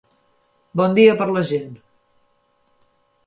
[0.81, 1.77] Bon dia per la gent.